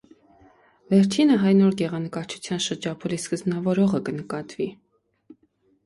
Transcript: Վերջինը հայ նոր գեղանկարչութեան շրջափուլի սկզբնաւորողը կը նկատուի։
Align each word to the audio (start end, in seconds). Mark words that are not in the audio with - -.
Վերջինը 0.93 1.35
հայ 1.43 1.51
նոր 1.59 1.77
գեղանկարչութեան 1.83 2.65
շրջափուլի 2.71 3.23
սկզբնաւորողը 3.25 4.05
կը 4.09 4.19
նկատուի։ 4.21 4.73